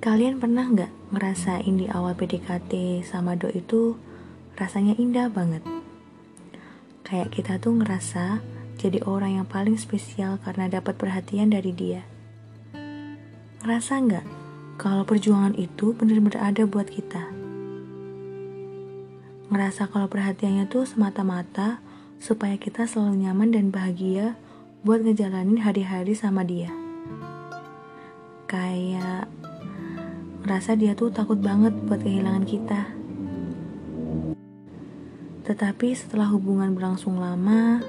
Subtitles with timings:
[0.00, 4.00] Kalian pernah nggak ngerasain di awal PDKT sama Do itu
[4.56, 5.60] rasanya indah banget?
[7.04, 8.40] Kayak kita tuh ngerasa
[8.80, 12.00] jadi orang yang paling spesial karena dapat perhatian dari dia.
[13.60, 14.26] Ngerasa nggak
[14.80, 17.20] kalau perjuangan itu bener-bener ada buat kita?
[19.52, 21.84] Ngerasa kalau perhatiannya tuh semata-mata
[22.16, 24.40] supaya kita selalu nyaman dan bahagia
[24.80, 26.72] buat ngejalanin hari-hari sama dia.
[28.48, 29.28] Kayak
[30.40, 32.80] Ngerasa dia tuh takut banget buat kehilangan kita.
[35.44, 37.84] Tetapi setelah hubungan berlangsung lama,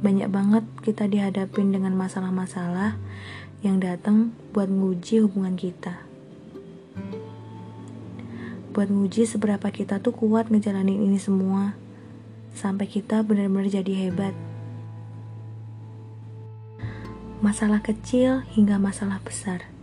[0.00, 2.96] banyak banget kita dihadapin dengan masalah-masalah
[3.60, 6.00] yang datang buat nguji hubungan kita.
[8.72, 11.76] Buat nguji seberapa kita tuh kuat ngejalanin ini semua,
[12.56, 14.32] sampai kita benar-benar jadi hebat.
[17.44, 19.77] Masalah kecil hingga masalah besar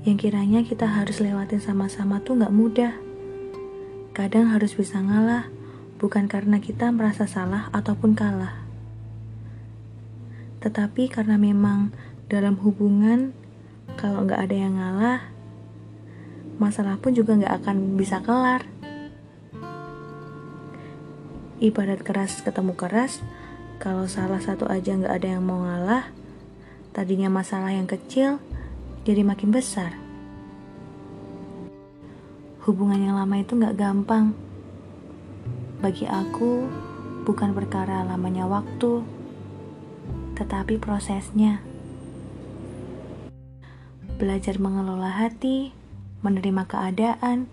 [0.00, 2.96] yang kiranya kita harus lewatin sama-sama tuh gak mudah.
[4.16, 5.52] Kadang harus bisa ngalah,
[6.00, 8.64] bukan karena kita merasa salah ataupun kalah.
[10.64, 11.92] Tetapi karena memang
[12.32, 13.36] dalam hubungan,
[14.00, 15.20] kalau gak ada yang ngalah,
[16.56, 18.64] masalah pun juga gak akan bisa kelar.
[21.60, 23.20] Ibarat keras ketemu keras,
[23.76, 26.08] kalau salah satu aja gak ada yang mau ngalah,
[26.96, 28.40] tadinya masalah yang kecil,
[29.04, 29.96] jadi makin besar.
[32.68, 34.36] Hubungan yang lama itu gak gampang.
[35.80, 36.68] Bagi aku,
[37.24, 39.00] bukan perkara lamanya waktu,
[40.36, 41.64] tetapi prosesnya.
[44.20, 45.72] Belajar mengelola hati,
[46.20, 47.48] menerima keadaan,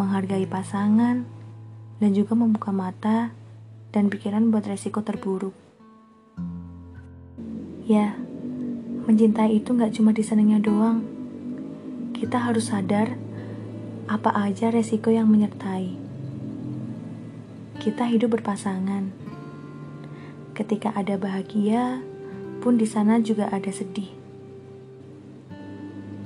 [0.00, 1.28] menghargai pasangan,
[2.00, 3.36] dan juga membuka mata
[3.92, 5.52] dan pikiran buat resiko terburuk.
[7.84, 8.16] Ya,
[9.08, 11.00] Mencintai itu gak cuma disenengnya doang.
[12.12, 13.16] Kita harus sadar
[14.04, 15.96] apa aja resiko yang menyertai.
[17.80, 19.08] Kita hidup berpasangan.
[20.52, 22.04] Ketika ada bahagia,
[22.60, 24.10] pun di sana juga ada sedih.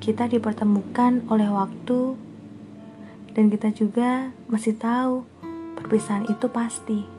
[0.03, 2.19] Kita dipertemukan oleh waktu,
[3.37, 5.23] dan kita juga masih tahu
[5.79, 7.12] perpisahan itu pasti.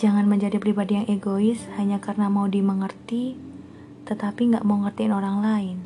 [0.00, 3.36] Jangan menjadi pribadi yang egois hanya karena mau dimengerti,
[4.08, 5.76] tetapi nggak mau ngertiin orang lain.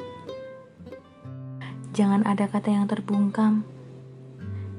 [1.91, 3.67] Jangan ada kata yang terbungkam.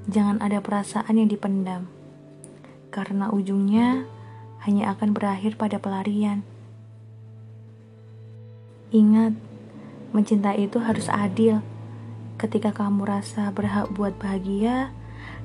[0.07, 1.91] Jangan ada perasaan yang dipendam.
[2.95, 4.07] Karena ujungnya
[4.63, 6.47] hanya akan berakhir pada pelarian.
[8.95, 9.35] Ingat,
[10.16, 11.59] mencintai itu harus adil.
[12.40, 14.95] Ketika kamu rasa berhak buat bahagia,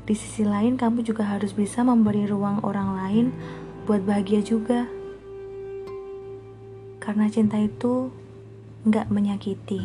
[0.06, 3.26] di sisi lain kamu juga harus bisa memberi ruang orang lain
[3.90, 4.86] buat bahagia juga.
[7.02, 8.06] Karena cinta itu
[8.86, 9.82] nggak menyakiti.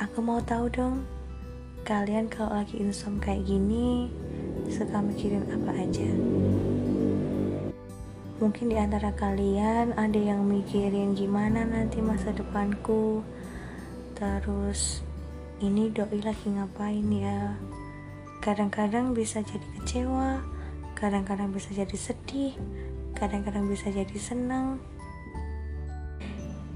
[0.00, 1.04] Aku mau tahu dong,
[1.84, 4.08] kalian kalau lagi insom kayak gini,
[4.72, 6.08] suka mikirin apa aja?
[8.40, 13.20] Mungkin di antara kalian ada yang mikirin gimana nanti masa depanku.
[14.16, 15.04] Terus
[15.60, 17.52] ini doi lagi ngapain ya?
[18.40, 20.40] Kadang-kadang bisa jadi kecewa,
[20.96, 22.56] kadang-kadang bisa jadi sedih,
[23.12, 24.80] kadang-kadang bisa jadi senang.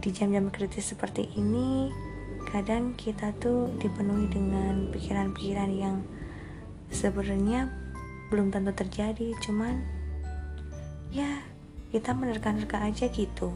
[0.05, 1.89] Di jam-jam kritis seperti ini,
[2.53, 6.05] kadang kita tuh dipenuhi dengan pikiran-pikiran yang
[6.93, 7.73] sebenarnya
[8.29, 9.81] belum tentu terjadi, cuman
[11.09, 11.41] ya
[11.95, 13.55] kita menerka-nerka aja gitu.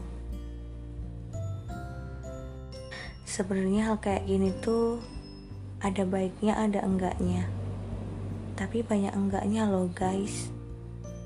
[3.27, 5.03] Sebenarnya hal kayak gini tuh
[5.83, 7.51] ada baiknya ada enggaknya.
[8.55, 10.47] Tapi banyak enggaknya loh guys.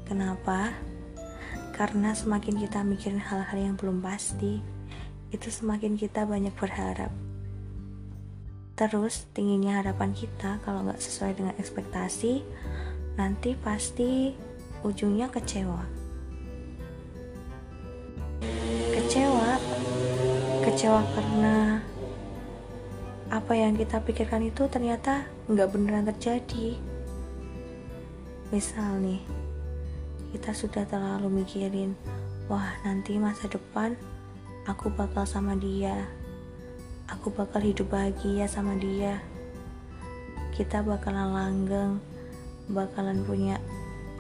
[0.10, 0.74] Kenapa?
[1.78, 4.66] Karena semakin kita mikirin hal-hal yang belum pasti
[5.30, 7.14] itu semakin kita banyak berharap.
[8.74, 12.42] Terus tingginya harapan kita kalau nggak sesuai dengan ekspektasi
[13.22, 14.34] nanti pasti
[14.82, 15.93] ujungnya kecewa
[20.84, 21.80] kecewa karena
[23.32, 26.76] apa yang kita pikirkan itu ternyata nggak beneran terjadi.
[28.52, 29.24] Misal nih,
[30.36, 31.96] kita sudah terlalu mikirin,
[32.52, 33.96] wah nanti masa depan
[34.68, 36.04] aku bakal sama dia,
[37.08, 39.24] aku bakal hidup bahagia sama dia,
[40.52, 42.04] kita bakalan langgeng,
[42.68, 43.56] bakalan punya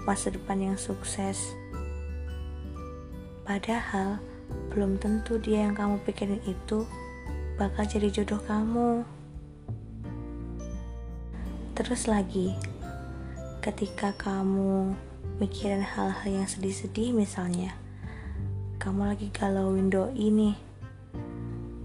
[0.07, 1.43] masa depan yang sukses.
[3.43, 4.23] Padahal
[4.73, 6.89] belum tentu dia yang kamu pikirin itu
[7.61, 9.05] bakal jadi jodoh kamu.
[11.73, 12.53] Terus lagi,
[13.61, 14.93] ketika kamu
[15.41, 17.73] mikirin hal-hal yang sedih-sedih misalnya,
[18.77, 20.55] kamu lagi galauin doi nih.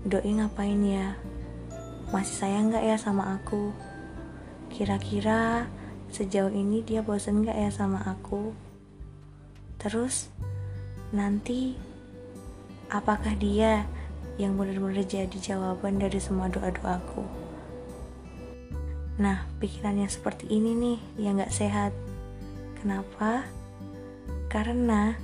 [0.08, 1.16] Doi ngapain ya?
[2.08, 3.72] Masih sayang gak ya sama aku?
[4.72, 5.68] Kira-kira
[6.08, 8.56] sejauh ini dia bosan gak ya sama aku?
[9.76, 10.32] Terus,
[11.12, 11.87] nanti
[12.88, 13.84] apakah dia
[14.40, 17.26] yang benar-benar jadi jawaban dari semua doa-doaku.
[19.18, 21.90] Nah, pikirannya seperti ini nih yang gak sehat.
[22.78, 23.42] Kenapa?
[24.46, 25.18] Karena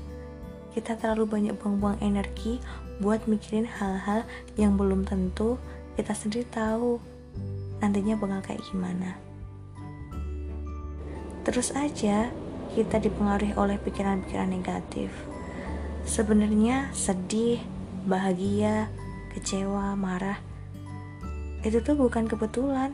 [0.74, 2.58] kita terlalu banyak buang-buang energi
[2.98, 4.26] buat mikirin hal-hal
[4.58, 5.56] yang belum tentu
[5.94, 6.98] kita sendiri tahu
[7.78, 9.14] nantinya bakal kayak gimana.
[11.46, 12.34] Terus aja
[12.74, 15.14] kita dipengaruhi oleh pikiran-pikiran negatif.
[16.04, 17.64] Sebenarnya sedih,
[18.04, 18.92] bahagia,
[19.32, 20.36] kecewa, marah,
[21.64, 22.92] itu tuh bukan kebetulan.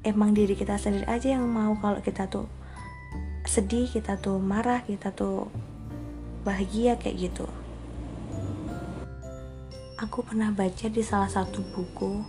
[0.00, 2.48] Emang diri kita sendiri aja yang mau kalau kita tuh
[3.44, 5.52] sedih, kita tuh marah, kita tuh
[6.40, 7.44] bahagia kayak gitu.
[10.00, 12.24] Aku pernah baca di salah satu buku.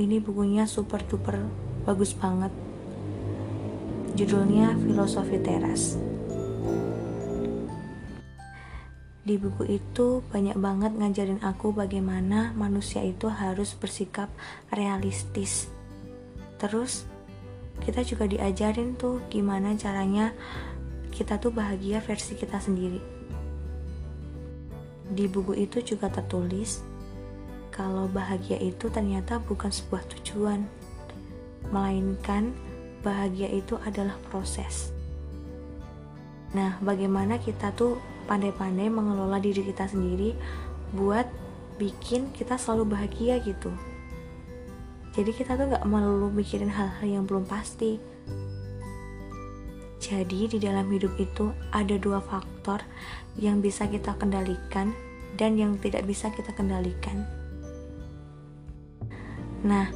[0.00, 1.36] Ini bukunya super duper
[1.84, 2.48] bagus banget.
[4.16, 6.00] Judulnya Filosofi Teras.
[9.28, 14.32] Di buku itu banyak banget ngajarin aku bagaimana manusia itu harus bersikap
[14.72, 15.68] realistis.
[16.56, 17.04] Terus
[17.84, 20.32] kita juga diajarin tuh gimana caranya
[21.12, 23.04] kita tuh bahagia versi kita sendiri.
[25.12, 26.80] Di buku itu juga tertulis
[27.68, 30.64] kalau bahagia itu ternyata bukan sebuah tujuan,
[31.68, 32.56] melainkan
[33.04, 34.88] bahagia itu adalah proses.
[36.56, 40.36] Nah, bagaimana kita tuh pandai-pandai mengelola diri kita sendiri
[40.92, 41.24] buat
[41.80, 43.72] bikin kita selalu bahagia gitu.
[45.16, 47.98] Jadi kita tuh gak melulu mikirin hal-hal yang belum pasti.
[49.98, 52.84] Jadi di dalam hidup itu ada dua faktor
[53.34, 54.94] yang bisa kita kendalikan
[55.34, 57.26] dan yang tidak bisa kita kendalikan.
[59.66, 59.90] Nah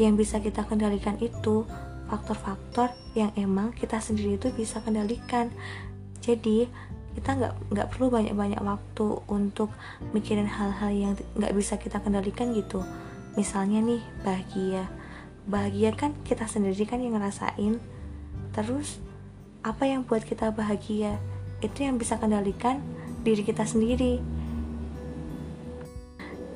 [0.00, 1.68] yang bisa kita kendalikan itu
[2.08, 5.52] faktor-faktor yang emang kita sendiri itu bisa kendalikan.
[6.24, 6.68] Jadi
[7.12, 9.68] kita nggak nggak perlu banyak-banyak waktu untuk
[10.16, 12.80] mikirin hal-hal yang nggak bisa kita kendalikan gitu.
[13.36, 14.88] Misalnya nih bahagia.
[15.44, 17.76] Bahagia kan kita sendiri kan yang ngerasain.
[18.56, 19.00] Terus
[19.60, 21.20] apa yang buat kita bahagia?
[21.60, 22.80] Itu yang bisa kendalikan
[23.22, 24.18] diri kita sendiri.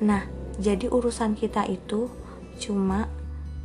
[0.01, 0.25] Nah
[0.57, 2.09] jadi urusan kita itu
[2.57, 3.05] cuma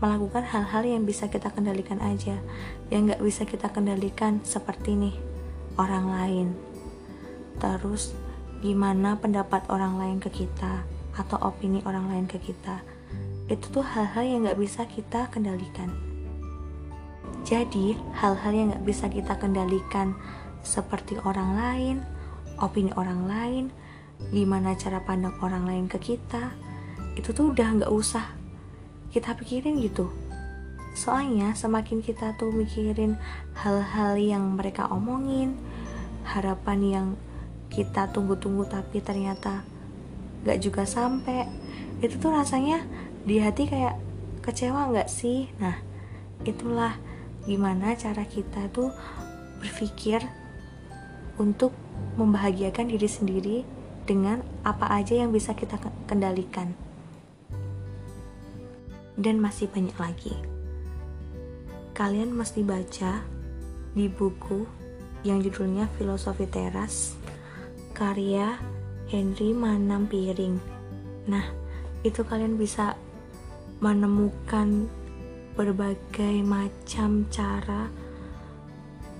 [0.03, 2.37] melakukan hal-hal yang bisa kita kendalikan aja.
[2.93, 5.17] Yang nggak bisa kita kendalikan seperti nih
[5.81, 6.72] orang lain
[7.63, 8.11] terus
[8.59, 10.83] gimana pendapat orang lain ke kita
[11.15, 12.83] atau opini orang lain ke kita.
[13.47, 15.95] Itu tuh hal-hal yang gak bisa kita kendalikan.
[17.47, 20.19] Jadi hal-hal yang gak bisa kita kendalikan
[20.67, 21.97] seperti orang lain
[22.63, 23.65] opini orang lain
[24.31, 26.55] gimana cara pandang orang lain ke kita
[27.19, 28.27] itu tuh udah gak usah
[29.15, 30.11] kita pikirin gitu.
[30.95, 33.19] Soalnya semakin kita tuh mikirin
[33.59, 35.59] hal-hal yang mereka omongin
[36.23, 37.07] harapan yang
[37.73, 39.65] kita tunggu-tunggu tapi ternyata
[40.45, 41.49] gak juga sampai.
[42.05, 42.85] Itu tuh rasanya
[43.25, 43.97] di hati kayak
[44.45, 45.49] kecewa gak sih?
[45.57, 45.81] Nah
[46.45, 47.01] itulah
[47.49, 48.93] gimana cara kita tuh
[49.65, 50.21] berpikir
[51.41, 51.73] untuk
[52.21, 53.59] membahagiakan diri sendiri
[54.05, 56.77] dengan apa aja yang bisa kita kendalikan.
[59.17, 60.35] Dan masih banyak lagi.
[61.97, 63.23] Kalian mesti baca
[63.93, 64.65] di buku
[65.23, 67.15] yang judulnya Filosofi Teras
[67.93, 68.57] karya
[69.13, 70.57] Henry Manam Piring.
[71.29, 71.45] Nah,
[72.03, 72.97] itu kalian bisa
[73.79, 74.89] menemukan
[75.53, 77.93] berbagai macam cara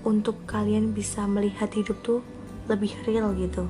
[0.03, 2.19] untuk kalian bisa melihat hidup tuh
[2.67, 3.69] lebih real gitu.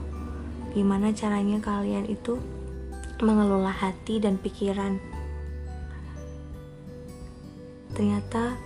[0.74, 2.42] Gimana caranya kalian itu
[3.22, 4.98] mengelola hati dan pikiran.
[7.94, 8.58] Ternyata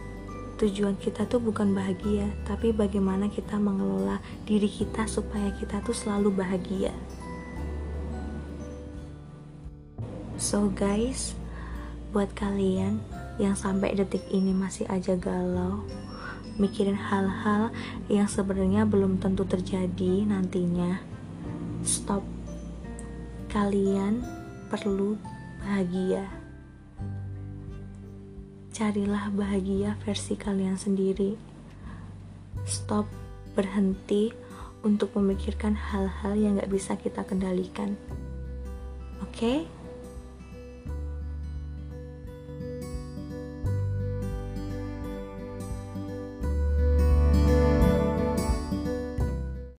[0.57, 4.17] tujuan kita tuh bukan bahagia, tapi bagaimana kita mengelola
[4.49, 6.89] diri kita supaya kita tuh selalu bahagia.
[10.41, 11.37] So guys,
[12.09, 12.97] buat kalian
[13.37, 15.85] yang sampai detik ini masih aja galau,
[16.57, 17.69] mikirin hal-hal
[18.09, 20.97] yang sebenarnya belum tentu terjadi nantinya,
[21.85, 22.25] stop.
[23.53, 24.25] Kalian
[24.73, 25.21] perlu
[25.61, 26.46] bahagia
[28.77, 31.33] carilah bahagia versi kalian sendiri.
[32.69, 33.09] Stop
[33.57, 34.29] berhenti
[34.85, 37.97] untuk memikirkan hal-hal yang gak bisa kita kendalikan.
[39.25, 39.33] Oke?
[39.33, 39.76] Okay?